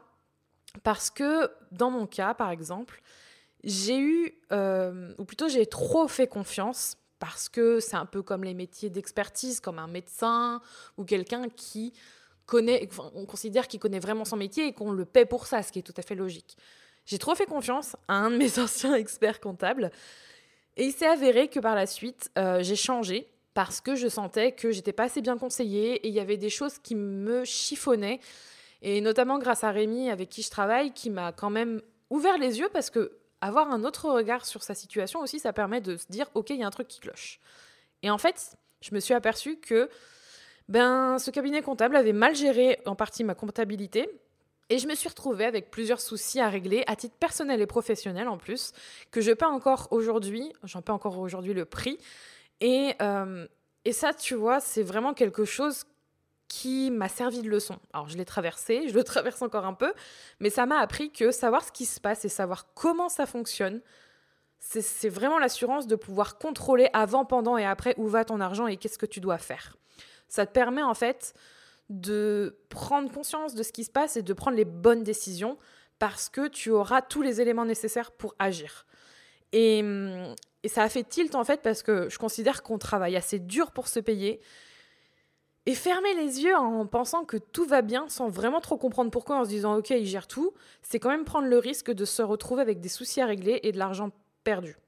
Parce 0.82 1.08
que 1.08 1.50
dans 1.70 1.90
mon 1.90 2.06
cas, 2.06 2.34
par 2.34 2.50
exemple, 2.50 3.00
j'ai 3.64 3.98
eu, 3.98 4.34
euh, 4.52 5.14
ou 5.18 5.24
plutôt 5.24 5.48
j'ai 5.48 5.64
trop 5.64 6.08
fait 6.08 6.26
confiance, 6.26 6.98
parce 7.18 7.48
que 7.48 7.78
c'est 7.78 7.96
un 7.96 8.04
peu 8.04 8.22
comme 8.22 8.42
les 8.42 8.52
métiers 8.52 8.90
d'expertise, 8.90 9.60
comme 9.60 9.78
un 9.78 9.86
médecin 9.86 10.60
ou 10.98 11.04
quelqu'un 11.04 11.48
qui 11.48 11.92
on 13.14 13.26
considère 13.26 13.68
qu'il 13.68 13.80
connaît 13.80 13.98
vraiment 13.98 14.24
son 14.24 14.36
métier 14.36 14.66
et 14.66 14.72
qu'on 14.72 14.92
le 14.92 15.04
paie 15.04 15.26
pour 15.26 15.46
ça, 15.46 15.62
ce 15.62 15.72
qui 15.72 15.78
est 15.78 15.82
tout 15.82 15.94
à 15.96 16.02
fait 16.02 16.14
logique. 16.14 16.56
J'ai 17.06 17.18
trop 17.18 17.34
fait 17.34 17.46
confiance 17.46 17.96
à 18.08 18.14
un 18.14 18.30
de 18.30 18.36
mes 18.36 18.58
anciens 18.58 18.94
experts 18.94 19.40
comptables 19.40 19.90
et 20.76 20.86
il 20.86 20.92
s'est 20.92 21.06
avéré 21.06 21.48
que 21.48 21.60
par 21.60 21.74
la 21.74 21.86
suite, 21.86 22.30
euh, 22.38 22.62
j'ai 22.62 22.76
changé 22.76 23.28
parce 23.54 23.80
que 23.80 23.94
je 23.94 24.08
sentais 24.08 24.52
que 24.52 24.70
j'étais 24.70 24.92
pas 24.92 25.04
assez 25.04 25.20
bien 25.20 25.36
conseillée 25.36 25.94
et 25.96 26.08
il 26.08 26.14
y 26.14 26.20
avait 26.20 26.38
des 26.38 26.48
choses 26.48 26.78
qui 26.78 26.94
me 26.94 27.44
chiffonnaient. 27.44 28.20
Et 28.80 29.00
notamment 29.00 29.38
grâce 29.38 29.64
à 29.64 29.70
Rémi, 29.70 30.10
avec 30.10 30.30
qui 30.30 30.42
je 30.42 30.50
travaille, 30.50 30.92
qui 30.92 31.10
m'a 31.10 31.32
quand 31.32 31.50
même 31.50 31.82
ouvert 32.10 32.38
les 32.38 32.58
yeux 32.58 32.68
parce 32.72 32.90
que 32.90 33.18
avoir 33.40 33.70
un 33.70 33.84
autre 33.84 34.08
regard 34.08 34.46
sur 34.46 34.62
sa 34.62 34.74
situation 34.74 35.20
aussi, 35.20 35.38
ça 35.38 35.52
permet 35.52 35.80
de 35.80 35.96
se 35.96 36.06
dire 36.08 36.26
ok, 36.34 36.50
il 36.50 36.56
y 36.56 36.62
a 36.62 36.66
un 36.66 36.70
truc 36.70 36.88
qui 36.88 37.00
cloche. 37.00 37.40
Et 38.02 38.10
en 38.10 38.18
fait, 38.18 38.56
je 38.80 38.94
me 38.94 39.00
suis 39.00 39.14
aperçue 39.14 39.56
que 39.56 39.90
ben, 40.72 41.18
ce 41.18 41.30
cabinet 41.30 41.60
comptable 41.60 41.96
avait 41.96 42.14
mal 42.14 42.34
géré 42.34 42.80
en 42.86 42.96
partie 42.96 43.24
ma 43.24 43.34
comptabilité. 43.34 44.08
Et 44.70 44.78
je 44.78 44.88
me 44.88 44.94
suis 44.94 45.06
retrouvée 45.06 45.44
avec 45.44 45.70
plusieurs 45.70 46.00
soucis 46.00 46.40
à 46.40 46.48
régler, 46.48 46.82
à 46.86 46.96
titre 46.96 47.14
personnel 47.20 47.60
et 47.60 47.66
professionnel 47.66 48.26
en 48.26 48.38
plus, 48.38 48.72
que 49.10 49.20
je 49.20 49.32
paie 49.32 49.44
encore 49.44 49.88
aujourd'hui, 49.90 50.50
j'en 50.62 50.80
paie 50.80 50.92
encore 50.92 51.18
aujourd'hui 51.18 51.52
le 51.52 51.66
prix, 51.66 51.98
et, 52.62 52.94
euh, 53.02 53.46
et 53.84 53.92
ça, 53.92 54.14
tu 54.14 54.34
vois, 54.34 54.60
c'est 54.60 54.82
vraiment 54.82 55.12
quelque 55.12 55.44
chose 55.44 55.84
qui 56.48 56.90
m'a 56.90 57.10
servi 57.10 57.42
de 57.42 57.50
leçon. 57.50 57.76
Alors, 57.92 58.08
je 58.08 58.16
l'ai 58.16 58.24
traversé, 58.24 58.88
je 58.88 58.94
le 58.94 59.04
traverse 59.04 59.42
encore 59.42 59.66
un 59.66 59.74
peu, 59.74 59.92
mais 60.40 60.48
ça 60.48 60.64
m'a 60.64 60.78
appris 60.78 61.10
que 61.10 61.32
savoir 61.32 61.62
ce 61.64 61.72
qui 61.72 61.84
se 61.84 62.00
passe 62.00 62.24
et 62.24 62.30
savoir 62.30 62.72
comment 62.72 63.10
ça 63.10 63.26
fonctionne, 63.26 63.82
c'est 64.58 65.10
vraiment 65.10 65.38
l'assurance 65.38 65.86
de 65.86 65.96
pouvoir 65.96 66.38
contrôler 66.38 66.88
avant, 66.94 67.26
pendant 67.26 67.58
et 67.58 67.66
après 67.66 67.94
où 67.98 68.06
va 68.06 68.24
ton 68.24 68.40
argent 68.40 68.68
et 68.68 68.78
qu'est-ce 68.78 68.96
que 68.96 69.04
tu 69.04 69.20
dois 69.20 69.36
faire. 69.36 69.76
Ça 70.32 70.46
te 70.46 70.52
permet 70.52 70.82
en 70.82 70.94
fait 70.94 71.34
de 71.90 72.56
prendre 72.70 73.12
conscience 73.12 73.54
de 73.54 73.62
ce 73.62 73.70
qui 73.70 73.84
se 73.84 73.90
passe 73.90 74.16
et 74.16 74.22
de 74.22 74.32
prendre 74.32 74.56
les 74.56 74.64
bonnes 74.64 75.02
décisions 75.02 75.58
parce 75.98 76.30
que 76.30 76.48
tu 76.48 76.70
auras 76.70 77.02
tous 77.02 77.20
les 77.20 77.42
éléments 77.42 77.66
nécessaires 77.66 78.12
pour 78.12 78.34
agir. 78.38 78.86
Et, 79.52 79.80
et 80.62 80.68
ça 80.68 80.84
a 80.84 80.88
fait 80.88 81.04
tilt 81.04 81.34
en 81.34 81.44
fait 81.44 81.60
parce 81.60 81.82
que 81.82 82.08
je 82.08 82.16
considère 82.16 82.62
qu'on 82.62 82.78
travaille 82.78 83.14
assez 83.14 83.40
dur 83.40 83.72
pour 83.72 83.88
se 83.88 84.00
payer. 84.00 84.40
Et 85.66 85.74
fermer 85.74 86.14
les 86.14 86.42
yeux 86.42 86.56
en 86.56 86.86
pensant 86.86 87.26
que 87.26 87.36
tout 87.36 87.66
va 87.66 87.82
bien 87.82 88.08
sans 88.08 88.30
vraiment 88.30 88.62
trop 88.62 88.78
comprendre 88.78 89.10
pourquoi, 89.10 89.36
en 89.36 89.44
se 89.44 89.50
disant 89.50 89.76
ok, 89.76 89.90
il 89.90 90.06
gère 90.06 90.28
tout, 90.28 90.54
c'est 90.80 90.98
quand 90.98 91.10
même 91.10 91.26
prendre 91.26 91.46
le 91.46 91.58
risque 91.58 91.90
de 91.90 92.06
se 92.06 92.22
retrouver 92.22 92.62
avec 92.62 92.80
des 92.80 92.88
soucis 92.88 93.20
à 93.20 93.26
régler 93.26 93.60
et 93.64 93.72
de 93.72 93.76
l'argent 93.76 94.12
perdu. 94.44 94.78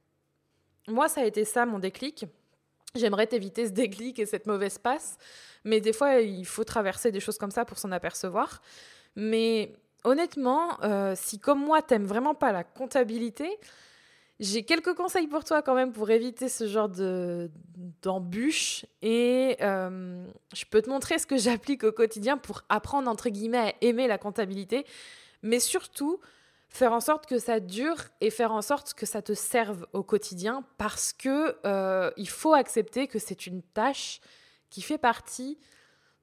Moi, 0.89 1.11
ça 1.11 1.21
a 1.21 1.25
été 1.25 1.45
ça 1.45 1.67
mon 1.67 1.81
déclic. 1.81 2.25
J'aimerais 2.97 3.27
t'éviter 3.27 3.67
ce 3.67 3.73
déclic 3.73 4.21
et 4.21 4.27
cette 4.27 4.47
mauvaise 4.47 4.79
passe, 4.79 5.19
mais 5.65 5.81
des 5.81 5.93
fois, 5.93 6.21
il 6.21 6.47
faut 6.47 6.63
traverser 6.63 7.11
des 7.11 7.19
choses 7.19 7.39
comme 7.39 7.51
ça 7.51 7.65
pour 7.65 7.77
s'en 7.77 7.91
apercevoir. 7.91 8.63
Mais 9.17 9.73
honnêtement, 10.05 10.81
euh, 10.85 11.15
si 11.17 11.41
comme 11.41 11.59
moi, 11.59 11.83
t'aimes 11.83 12.07
vraiment 12.07 12.35
pas 12.35 12.53
la 12.53 12.63
comptabilité, 12.63 13.59
j'ai 14.39 14.63
quelques 14.63 14.95
conseils 14.95 15.27
pour 15.27 15.43
toi 15.43 15.61
quand 15.61 15.75
même 15.75 15.93
pour 15.93 16.11
éviter 16.11 16.49
ce 16.49 16.69
genre 16.69 16.89
de 16.89 17.51
d'embûches 18.03 18.85
et 19.03 19.57
euh, 19.61 20.25
je 20.55 20.65
peux 20.65 20.83
te 20.83 20.91
montrer 20.91 21.19
ce 21.19 21.27
que 21.27 21.37
j'applique 21.39 21.83
au 21.83 21.93
quotidien 21.93 22.37
pour 22.37 22.63
apprendre 22.69 23.11
entre 23.11 23.29
guillemets 23.29 23.59
à 23.59 23.75
aimer 23.81 24.07
la 24.07 24.19
comptabilité, 24.19 24.87
mais 25.43 25.59
surtout 25.59 26.21
faire 26.75 26.93
en 26.93 26.99
sorte 26.99 27.27
que 27.27 27.39
ça 27.39 27.61
dure 27.61 27.99
et 28.21 28.31
faire 28.31 28.51
en 28.51 28.61
sorte 28.61 28.95
que 28.95 29.07
ça 29.07 29.23
te 29.23 29.33
serve 29.33 29.87
au 29.93 30.03
quotidien 30.03 30.65
parce 30.77 31.13
que 31.13 31.57
euh, 31.65 32.11
il 32.17 32.29
faut 32.29 32.53
accepter 32.53 33.07
que 33.07 33.21
c'est 33.21 33.47
une 33.47 33.63
tâche 33.63 34.21
qui 34.71 34.83
fait 34.83 34.99
partie 34.99 35.57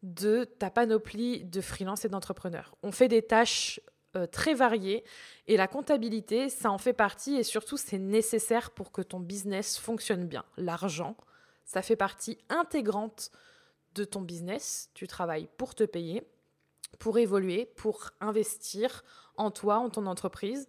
de 0.04 0.44
ta 0.44 0.70
panoplie 0.70 1.46
de 1.46 1.62
freelance 1.62 2.04
et 2.04 2.10
d'entrepreneur. 2.10 2.76
On 2.84 2.92
fait 2.92 3.08
des 3.08 3.22
tâches 3.22 3.80
euh, 4.18 4.28
très 4.28 4.54
variées 4.54 5.06
et 5.48 5.56
la 5.56 5.70
comptabilité, 5.70 6.50
ça 6.50 6.70
en 6.70 6.78
fait 6.78 6.92
partie 6.92 7.36
et 7.36 7.44
surtout 7.44 7.78
c'est 7.78 7.98
nécessaire 7.98 8.72
pour 8.72 8.92
que 8.92 9.02
ton 9.02 9.22
business 9.22 9.78
fonctionne 9.78 10.28
bien. 10.28 10.44
L'argent, 10.58 11.16
ça 11.64 11.82
fait 11.82 11.96
partie 11.96 12.38
intégrante 12.50 13.32
de 13.96 14.04
ton 14.04 14.20
business. 14.20 14.90
Tu 14.96 15.08
travailles 15.08 15.48
pour 15.56 15.76
te 15.76 15.86
payer, 15.86 16.28
pour 17.00 17.20
évoluer, 17.20 17.68
pour 17.78 18.10
investir 18.20 19.06
en 19.42 19.52
toi, 19.52 19.78
en 19.78 19.90
ton 19.90 20.06
entreprise. 20.06 20.68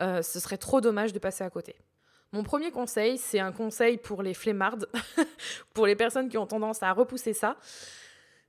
Euh, 0.00 0.22
ce 0.22 0.40
serait 0.40 0.58
trop 0.58 0.80
dommage 0.80 1.12
de 1.12 1.18
passer 1.18 1.44
à 1.44 1.50
côté. 1.50 1.76
Mon 2.32 2.42
premier 2.42 2.70
conseil, 2.70 3.16
c'est 3.18 3.38
un 3.38 3.52
conseil 3.52 3.96
pour 3.96 4.22
les 4.22 4.34
flemmardes, 4.34 4.88
pour 5.74 5.86
les 5.86 5.94
personnes 5.94 6.28
qui 6.28 6.38
ont 6.38 6.46
tendance 6.46 6.82
à 6.82 6.92
repousser 6.92 7.32
ça 7.32 7.56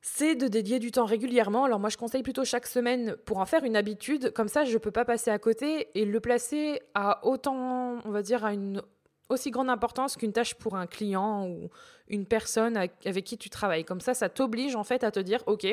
c'est 0.07 0.35
de 0.35 0.47
dédier 0.47 0.77
du 0.77 0.91
temps 0.91 1.05
régulièrement. 1.05 1.63
Alors 1.63 1.79
moi, 1.79 1.89
je 1.89 1.97
conseille 1.97 2.21
plutôt 2.21 2.45
chaque 2.45 2.67
semaine 2.67 3.15
pour 3.25 3.39
en 3.39 3.45
faire 3.47 3.63
une 3.63 3.75
habitude. 3.75 4.31
Comme 4.33 4.49
ça, 4.49 4.63
je 4.63 4.71
ne 4.71 4.77
peux 4.77 4.91
pas 4.91 5.03
passer 5.03 5.31
à 5.31 5.39
côté 5.39 5.87
et 5.95 6.05
le 6.05 6.19
placer 6.19 6.79
à 6.93 7.25
autant, 7.25 7.97
on 8.05 8.11
va 8.11 8.21
dire, 8.21 8.45
à 8.45 8.53
une 8.53 8.83
aussi 9.29 9.49
grande 9.49 9.67
importance 9.67 10.15
qu'une 10.15 10.31
tâche 10.31 10.53
pour 10.53 10.75
un 10.75 10.85
client 10.85 11.47
ou 11.47 11.71
une 12.07 12.27
personne 12.27 12.77
avec 12.77 13.23
qui 13.23 13.39
tu 13.39 13.49
travailles. 13.49 13.83
Comme 13.83 13.99
ça, 13.99 14.13
ça 14.13 14.29
t'oblige 14.29 14.75
en 14.75 14.83
fait 14.83 15.03
à 15.03 15.09
te 15.09 15.19
dire, 15.19 15.41
OK, 15.47 15.65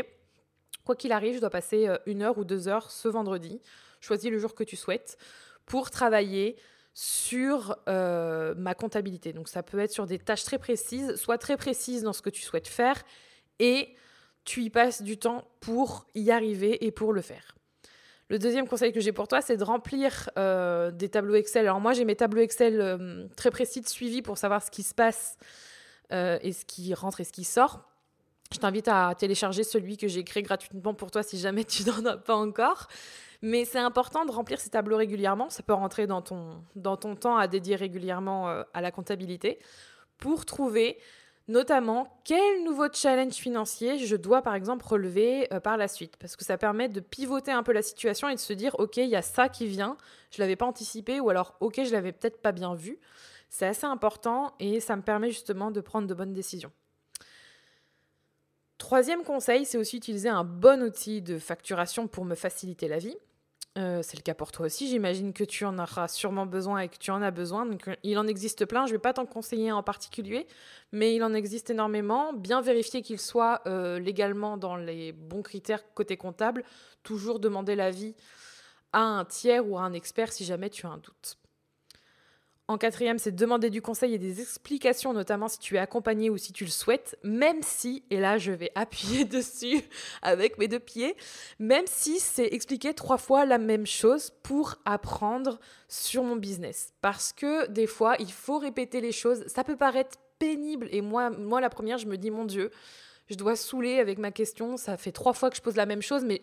quoi 0.84 0.96
qu'il 0.96 1.12
arrive, 1.12 1.34
je 1.34 1.40
dois 1.40 1.50
passer 1.50 1.88
euh, 1.88 1.98
une 2.06 2.22
heure 2.22 2.38
ou 2.38 2.44
deux 2.44 2.68
heures 2.68 2.90
ce 2.90 3.08
vendredi. 3.08 3.60
Choisis 4.00 4.30
le 4.30 4.38
jour 4.38 4.54
que 4.54 4.64
tu 4.64 4.76
souhaites 4.76 5.16
pour 5.66 5.90
travailler 5.90 6.56
sur 6.94 7.76
euh, 7.88 8.54
ma 8.56 8.74
comptabilité. 8.74 9.32
Donc 9.32 9.48
ça 9.48 9.62
peut 9.62 9.78
être 9.78 9.92
sur 9.92 10.06
des 10.06 10.18
tâches 10.18 10.44
très 10.44 10.58
précises, 10.58 11.14
soit 11.16 11.38
très 11.38 11.56
précises 11.56 12.02
dans 12.02 12.12
ce 12.12 12.20
que 12.20 12.30
tu 12.30 12.42
souhaites 12.42 12.68
faire 12.68 13.02
et 13.58 13.94
tu 14.44 14.62
y 14.62 14.70
passes 14.70 15.02
du 15.02 15.18
temps 15.18 15.48
pour 15.60 16.06
y 16.14 16.30
arriver 16.30 16.84
et 16.84 16.90
pour 16.90 17.12
le 17.12 17.22
faire. 17.22 17.54
Le 18.28 18.38
deuxième 18.38 18.66
conseil 18.66 18.92
que 18.92 19.00
j'ai 19.00 19.12
pour 19.12 19.28
toi, 19.28 19.40
c'est 19.40 19.56
de 19.56 19.64
remplir 19.64 20.30
euh, 20.38 20.90
des 20.90 21.08
tableaux 21.08 21.34
Excel. 21.34 21.66
Alors 21.66 21.80
moi, 21.80 21.92
j'ai 21.92 22.04
mes 22.04 22.16
tableaux 22.16 22.40
Excel 22.40 23.28
très 23.36 23.50
précis 23.50 23.80
de 23.80 23.88
suivi 23.88 24.22
pour 24.22 24.36
savoir 24.38 24.62
ce 24.62 24.70
qui 24.70 24.82
se 24.82 24.94
passe 24.94 25.36
et 26.10 26.52
ce 26.52 26.66
qui 26.66 26.92
rentre 26.92 27.20
et 27.20 27.24
ce 27.24 27.32
qui 27.32 27.44
sort. 27.44 27.91
Je 28.52 28.58
t'invite 28.58 28.88
à 28.88 29.14
télécharger 29.16 29.64
celui 29.64 29.96
que 29.96 30.08
j'ai 30.08 30.24
créé 30.24 30.42
gratuitement 30.42 30.94
pour 30.94 31.10
toi 31.10 31.22
si 31.22 31.38
jamais 31.38 31.64
tu 31.64 31.84
n'en 31.86 32.04
as 32.06 32.16
pas 32.16 32.36
encore. 32.36 32.88
Mais 33.40 33.64
c'est 33.64 33.78
important 33.78 34.24
de 34.24 34.30
remplir 34.30 34.60
ces 34.60 34.70
tableaux 34.70 34.96
régulièrement. 34.96 35.50
Ça 35.50 35.62
peut 35.62 35.72
rentrer 35.72 36.06
dans 36.06 36.22
ton, 36.22 36.62
dans 36.76 36.96
ton 36.96 37.16
temps 37.16 37.36
à 37.36 37.48
dédier 37.48 37.74
régulièrement 37.74 38.62
à 38.72 38.80
la 38.80 38.92
comptabilité 38.92 39.58
pour 40.18 40.44
trouver 40.44 40.98
Notamment, 41.48 42.20
quel 42.24 42.62
nouveau 42.62 42.86
challenge 42.92 43.34
financier 43.34 43.98
je 43.98 44.14
dois 44.14 44.42
par 44.42 44.54
exemple 44.54 44.86
relever 44.86 45.52
euh, 45.52 45.58
par 45.58 45.76
la 45.76 45.88
suite 45.88 46.16
Parce 46.16 46.36
que 46.36 46.44
ça 46.44 46.56
permet 46.56 46.88
de 46.88 47.00
pivoter 47.00 47.50
un 47.50 47.64
peu 47.64 47.72
la 47.72 47.82
situation 47.82 48.28
et 48.28 48.34
de 48.34 48.40
se 48.40 48.52
dire, 48.52 48.76
ok, 48.78 48.98
il 48.98 49.08
y 49.08 49.16
a 49.16 49.22
ça 49.22 49.48
qui 49.48 49.66
vient, 49.66 49.96
je 50.30 50.40
ne 50.40 50.44
l'avais 50.44 50.56
pas 50.56 50.66
anticipé, 50.66 51.18
ou 51.18 51.30
alors, 51.30 51.56
ok, 51.60 51.80
je 51.84 51.92
l'avais 51.92 52.12
peut-être 52.12 52.40
pas 52.40 52.52
bien 52.52 52.74
vu. 52.74 52.98
C'est 53.50 53.66
assez 53.66 53.86
important 53.86 54.54
et 54.60 54.80
ça 54.80 54.94
me 54.96 55.02
permet 55.02 55.30
justement 55.30 55.70
de 55.70 55.80
prendre 55.80 56.06
de 56.06 56.14
bonnes 56.14 56.32
décisions. 56.32 56.70
Troisième 58.82 59.22
conseil, 59.22 59.64
c'est 59.64 59.78
aussi 59.78 59.96
utiliser 59.96 60.28
un 60.28 60.42
bon 60.42 60.82
outil 60.82 61.22
de 61.22 61.38
facturation 61.38 62.08
pour 62.08 62.24
me 62.24 62.34
faciliter 62.34 62.88
la 62.88 62.98
vie. 62.98 63.16
Euh, 63.78 64.00
c'est 64.02 64.16
le 64.16 64.22
cas 64.22 64.34
pour 64.34 64.50
toi 64.50 64.66
aussi. 64.66 64.88
J'imagine 64.88 65.32
que 65.32 65.44
tu 65.44 65.64
en 65.64 65.78
auras 65.78 66.08
sûrement 66.08 66.46
besoin 66.46 66.80
et 66.80 66.88
que 66.88 66.96
tu 66.98 67.12
en 67.12 67.22
as 67.22 67.30
besoin. 67.30 67.64
Euh, 67.86 67.94
il 68.02 68.18
en 68.18 68.26
existe 68.26 68.66
plein. 68.66 68.86
Je 68.86 68.90
ne 68.90 68.96
vais 68.96 69.00
pas 69.00 69.12
t'en 69.12 69.24
conseiller 69.24 69.70
en 69.70 69.84
particulier, 69.84 70.48
mais 70.90 71.14
il 71.14 71.22
en 71.22 71.32
existe 71.32 71.70
énormément. 71.70 72.32
Bien 72.32 72.60
vérifier 72.60 73.02
qu'il 73.02 73.20
soit 73.20 73.62
euh, 73.68 74.00
légalement 74.00 74.56
dans 74.56 74.74
les 74.74 75.12
bons 75.12 75.42
critères 75.42 75.84
côté 75.94 76.16
comptable. 76.16 76.64
Toujours 77.04 77.38
demander 77.38 77.76
l'avis 77.76 78.16
à 78.92 79.02
un 79.02 79.24
tiers 79.24 79.64
ou 79.64 79.78
à 79.78 79.82
un 79.82 79.92
expert 79.92 80.32
si 80.32 80.44
jamais 80.44 80.70
tu 80.70 80.86
as 80.86 80.90
un 80.90 80.98
doute. 80.98 81.38
En 82.68 82.78
quatrième, 82.78 83.18
c'est 83.18 83.34
demander 83.34 83.70
du 83.70 83.82
conseil 83.82 84.14
et 84.14 84.18
des 84.18 84.40
explications, 84.40 85.12
notamment 85.12 85.48
si 85.48 85.58
tu 85.58 85.74
es 85.74 85.78
accompagné 85.78 86.30
ou 86.30 86.38
si 86.38 86.52
tu 86.52 86.64
le 86.64 86.70
souhaites, 86.70 87.18
même 87.24 87.60
si, 87.62 88.04
et 88.10 88.20
là 88.20 88.38
je 88.38 88.52
vais 88.52 88.70
appuyer 88.76 89.24
dessus 89.24 89.82
avec 90.22 90.58
mes 90.58 90.68
deux 90.68 90.78
pieds, 90.78 91.16
même 91.58 91.84
si 91.86 92.20
c'est 92.20 92.46
expliquer 92.46 92.94
trois 92.94 93.18
fois 93.18 93.44
la 93.44 93.58
même 93.58 93.86
chose 93.86 94.30
pour 94.42 94.76
apprendre 94.84 95.58
sur 95.88 96.22
mon 96.22 96.36
business. 96.36 96.92
Parce 97.00 97.32
que 97.32 97.66
des 97.66 97.88
fois, 97.88 98.14
il 98.20 98.32
faut 98.32 98.58
répéter 98.58 99.00
les 99.00 99.12
choses. 99.12 99.44
Ça 99.48 99.64
peut 99.64 99.76
paraître 99.76 100.16
pénible 100.38 100.88
et 100.92 101.00
moi, 101.00 101.30
moi 101.30 101.60
la 101.60 101.68
première, 101.68 101.98
je 101.98 102.06
me 102.06 102.16
dis, 102.16 102.30
mon 102.30 102.44
Dieu, 102.44 102.70
je 103.28 103.34
dois 103.34 103.56
saouler 103.56 103.98
avec 103.98 104.18
ma 104.18 104.30
question. 104.30 104.76
Ça 104.76 104.96
fait 104.96 105.12
trois 105.12 105.32
fois 105.32 105.50
que 105.50 105.56
je 105.56 105.62
pose 105.62 105.76
la 105.76 105.86
même 105.86 106.02
chose, 106.02 106.24
mais 106.24 106.42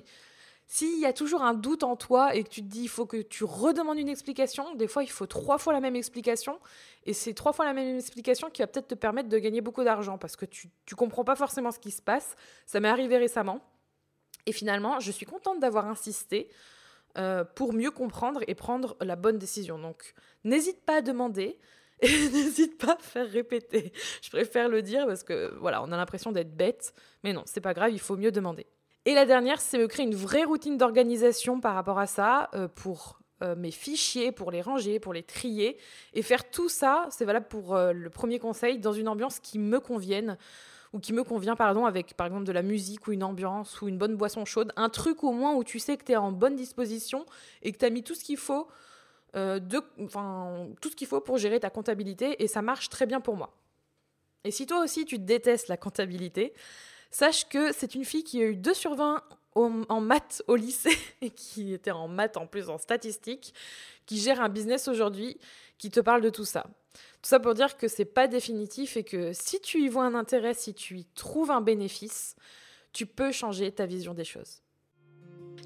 s'il 0.71 0.99
y 0.99 1.07
a 1.07 1.13
toujours 1.13 1.41
un 1.41 1.55
doute 1.55 1.81
en 1.81 1.95
toi 1.95 2.35
et 2.35 2.43
que 2.43 2.49
tu 2.49 2.61
te 2.61 2.67
dis 2.67 2.83
il 2.83 2.89
faut 2.89 3.07
que 3.07 3.17
tu 3.17 3.43
redemandes 3.43 3.97
une 3.97 4.07
explication, 4.07 4.75
des 4.75 4.87
fois 4.87 5.01
il 5.01 5.09
faut 5.09 5.25
trois 5.25 5.57
fois 5.57 5.73
la 5.73 5.79
même 5.79 5.95
explication 5.95 6.59
et 7.05 7.13
c'est 7.13 7.33
trois 7.33 7.53
fois 7.53 7.65
la 7.65 7.73
même 7.73 7.97
explication 7.97 8.51
qui 8.51 8.61
va 8.61 8.67
peut-être 8.67 8.89
te 8.89 8.93
permettre 8.93 9.29
de 9.29 9.39
gagner 9.39 9.61
beaucoup 9.61 9.83
d'argent 9.83 10.19
parce 10.19 10.35
que 10.35 10.45
tu 10.45 10.69
ne 10.91 10.95
comprends 10.95 11.23
pas 11.23 11.35
forcément 11.35 11.71
ce 11.71 11.79
qui 11.79 11.89
se 11.89 12.03
passe. 12.03 12.35
Ça 12.67 12.79
m'est 12.79 12.87
arrivé 12.87 13.17
récemment 13.17 13.61
et 14.45 14.51
finalement 14.51 14.99
je 14.99 15.11
suis 15.11 15.25
contente 15.25 15.59
d'avoir 15.59 15.87
insisté 15.87 16.49
euh, 17.17 17.43
pour 17.43 17.73
mieux 17.73 17.89
comprendre 17.89 18.41
et 18.47 18.53
prendre 18.53 18.95
la 19.01 19.15
bonne 19.15 19.39
décision. 19.39 19.79
Donc 19.79 20.13
n'hésite 20.43 20.85
pas 20.85 20.97
à 20.97 21.01
demander. 21.01 21.59
Et 22.01 22.29
n'hésite 22.29 22.77
pas 22.77 22.93
à 22.93 23.03
faire 23.03 23.29
répéter. 23.29 23.91
Je 24.21 24.29
préfère 24.29 24.69
le 24.69 24.81
dire 24.81 25.05
parce 25.05 25.21
que 25.21 25.53
voilà, 25.59 25.83
on 25.83 25.91
a 25.91 25.97
l'impression 25.97 26.31
d'être 26.31 26.55
bête, 26.55 26.93
mais 27.25 27.33
non, 27.33 27.43
c'est 27.45 27.59
pas 27.59 27.73
grave, 27.73 27.91
il 27.91 27.99
faut 27.99 28.15
mieux 28.15 28.31
demander. 28.31 28.65
Et 29.05 29.13
la 29.13 29.25
dernière, 29.25 29.61
c'est 29.61 29.77
me 29.77 29.87
créer 29.87 30.05
une 30.05 30.15
vraie 30.15 30.43
routine 30.43 30.77
d'organisation 30.77 31.61
par 31.61 31.75
rapport 31.75 31.99
à 31.99 32.07
ça, 32.07 32.49
euh, 32.53 32.67
pour 32.67 33.19
euh, 33.43 33.55
mes 33.55 33.71
fichiers, 33.71 34.31
pour 34.31 34.51
les 34.51 34.61
ranger, 34.61 34.99
pour 34.99 35.13
les 35.13 35.23
trier. 35.23 35.77
Et 36.13 36.21
faire 36.21 36.49
tout 36.49 36.69
ça, 36.69 37.07
c'est 37.09 37.25
valable 37.25 37.47
pour 37.47 37.75
euh, 37.75 37.93
le 37.93 38.09
premier 38.09 38.39
conseil, 38.39 38.77
dans 38.77 38.91
une 38.91 39.07
ambiance 39.07 39.39
qui 39.39 39.57
me 39.57 39.79
convienne, 39.79 40.37
ou 40.91 40.99
qui 40.99 41.13
me 41.13 41.23
convient, 41.23 41.55
pardon, 41.55 41.85
avec 41.85 42.15
par 42.15 42.27
exemple 42.27 42.45
de 42.45 42.51
la 42.51 42.63
musique 42.63 43.07
ou 43.07 43.11
une 43.11 43.23
ambiance 43.23 43.81
ou 43.81 43.87
une 43.87 43.97
bonne 43.97 44.15
boisson 44.15 44.43
chaude. 44.43 44.73
Un 44.75 44.89
truc 44.89 45.23
au 45.23 45.31
moins 45.31 45.53
où 45.53 45.63
tu 45.63 45.79
sais 45.79 45.95
que 45.97 46.03
tu 46.03 46.11
es 46.11 46.15
en 46.15 46.31
bonne 46.31 46.55
disposition 46.55 47.25
et 47.61 47.71
que 47.71 47.77
tu 47.77 47.85
as 47.85 47.91
mis 47.91 48.03
tout 48.03 48.15
ce 48.15 48.23
qu'il 48.23 48.37
faut. 48.37 48.67
de, 49.35 49.59
tout 50.81 50.89
ce 50.89 50.95
qu'il 50.95 51.05
faut 51.05 51.21
pour 51.21 51.37
gérer 51.37 51.59
ta 51.59 51.69
comptabilité 51.69 52.41
et 52.43 52.47
ça 52.47 52.63
marche 52.63 52.89
très 52.89 53.05
bien 53.05 53.21
pour 53.21 53.37
moi. 53.37 53.53
Et 54.43 54.49
si 54.49 54.65
toi 54.65 54.83
aussi 54.83 55.05
tu 55.05 55.19
détestes 55.19 55.67
la 55.67 55.77
comptabilité, 55.77 56.53
Sache 57.11 57.47
que 57.49 57.71
c'est 57.73 57.95
une 57.95 58.05
fille 58.05 58.23
qui 58.23 58.41
a 58.41 58.45
eu 58.45 58.55
2 58.55 58.73
sur 58.73 58.95
20 58.95 59.23
en 59.55 59.99
maths 59.99 60.43
au 60.47 60.55
lycée, 60.55 60.97
qui 61.35 61.73
était 61.73 61.91
en 61.91 62.07
maths 62.07 62.37
en 62.37 62.47
plus 62.47 62.69
en 62.69 62.77
statistique, 62.77 63.53
qui 64.05 64.19
gère 64.19 64.41
un 64.41 64.49
business 64.49 64.87
aujourd'hui, 64.87 65.37
qui 65.77 65.89
te 65.89 65.99
parle 65.99 66.21
de 66.21 66.29
tout 66.29 66.45
ça. 66.45 66.65
Tout 66.93 67.29
ça 67.29 67.39
pour 67.39 67.53
dire 67.53 67.77
que 67.77 67.87
c'est 67.87 68.05
pas 68.05 68.27
définitif 68.27 68.97
et 68.97 69.03
que 69.03 69.33
si 69.33 69.59
tu 69.61 69.81
y 69.81 69.89
vois 69.89 70.05
un 70.05 70.15
intérêt, 70.15 70.53
si 70.53 70.73
tu 70.73 70.97
y 70.97 71.05
trouves 71.05 71.51
un 71.51 71.61
bénéfice, 71.61 72.35
tu 72.93 73.05
peux 73.05 73.31
changer 73.31 73.71
ta 73.71 73.85
vision 73.85 74.13
des 74.13 74.23
choses. 74.23 74.61